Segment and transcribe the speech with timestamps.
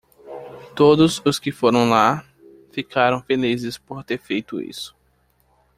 [0.75, 2.25] Todos os que foram lá
[2.71, 4.95] ficaram felizes por ter feito isso.